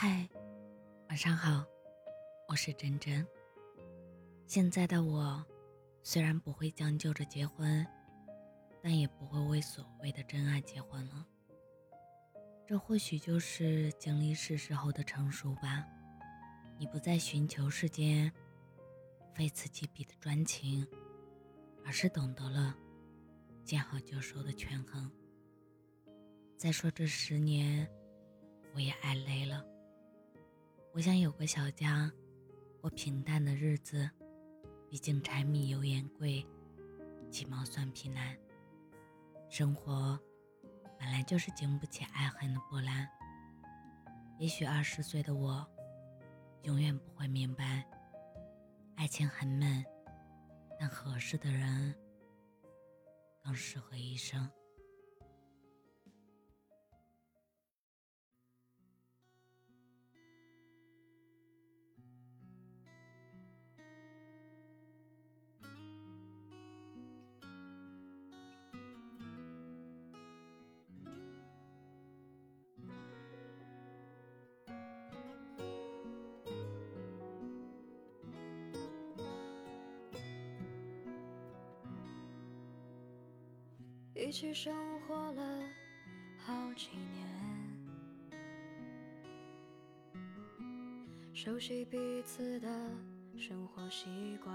[0.00, 0.28] 嗨，
[1.08, 1.66] 晚上好，
[2.46, 3.26] 我是真真。
[4.46, 5.44] 现在的我，
[6.04, 7.84] 虽然不会将就着结婚，
[8.80, 11.26] 但也不会为所谓的真爱结婚了。
[12.64, 15.84] 这或许就是经历世事后的成熟吧。
[16.78, 18.32] 你不再寻求世间
[19.34, 20.86] 非此即彼的专情，
[21.84, 22.72] 而是懂得了
[23.64, 25.10] 见好就收的权衡。
[26.56, 27.90] 再说这十年，
[28.72, 29.64] 我也爱累了。
[30.98, 32.10] 我想有个小家，
[32.80, 34.10] 过平淡的日子。
[34.90, 36.44] 毕竟柴米油盐贵，
[37.30, 38.36] 鸡毛蒜皮难。
[39.48, 40.18] 生活
[40.98, 43.08] 本来就是经不起爱恨的波澜。
[44.40, 45.64] 也许二十岁的我，
[46.62, 47.86] 永远不会明白，
[48.96, 49.84] 爱情很闷，
[50.80, 51.94] 但合适的人
[53.44, 54.50] 更适合一生。
[84.18, 85.62] 一起生活了
[86.36, 88.34] 好几年，
[91.32, 92.68] 熟悉彼此的
[93.38, 94.52] 生活习惯。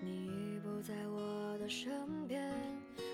[0.00, 2.46] 你已不在我的身边，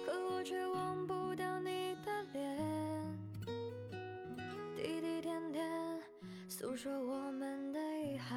[0.04, 2.58] 可我却忘不掉你的脸。
[4.76, 6.02] 滴滴点点，
[6.48, 8.36] 诉说我们的遗憾。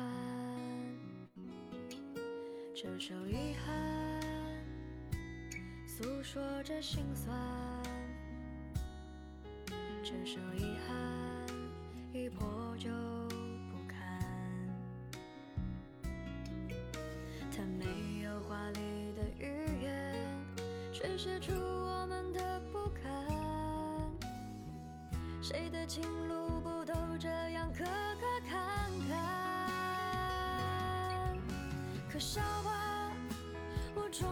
[2.76, 4.41] 这首遗憾。
[6.02, 7.38] 诉说着心酸，
[10.04, 10.98] 这首遗憾
[12.12, 12.90] 一破就
[13.70, 13.96] 不堪。
[17.52, 20.26] 它没有华丽的语言，
[20.92, 23.04] 却写出我们的不甘。
[25.40, 29.20] 谁的情路不都这样磕磕坎坎？
[32.12, 33.14] 可笑吧，
[33.94, 34.28] 我终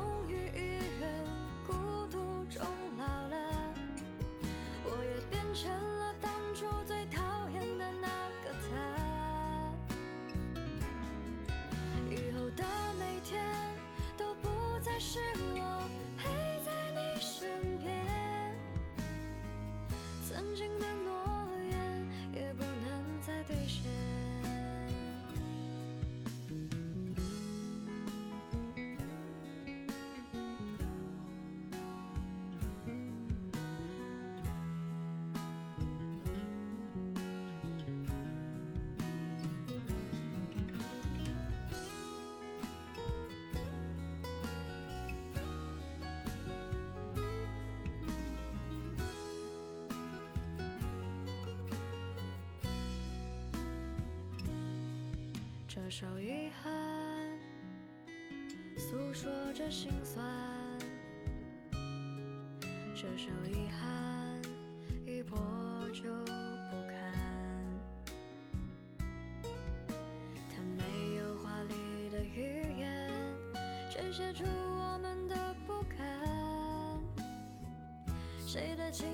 [55.90, 55.92] 于。
[55.92, 56.72] 这首遗憾，
[58.78, 60.24] 诉说着心酸。
[62.94, 64.40] 这首遗憾，
[65.08, 65.36] 一破
[65.92, 67.12] 就不堪。
[70.52, 73.12] 它没有华丽的语言，
[73.90, 75.98] 却写出我们的不甘。
[78.46, 79.08] 谁的情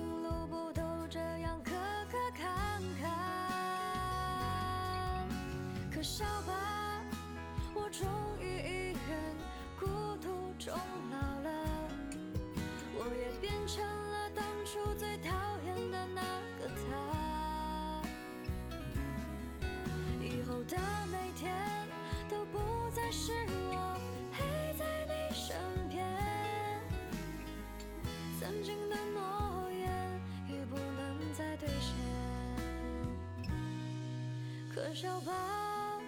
[34.86, 36.00] 可笑吧。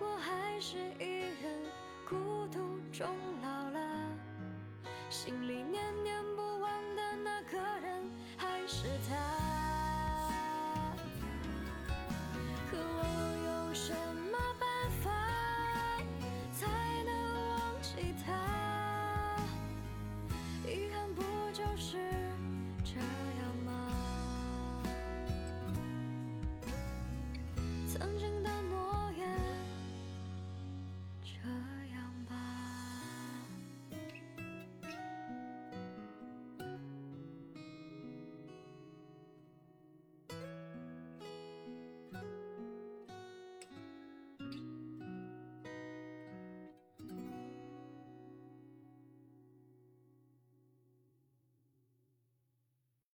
[0.00, 1.62] 我还是一人
[2.08, 2.16] 孤
[2.48, 3.06] 独终
[3.40, 4.08] 老了，
[5.08, 5.91] 心里面。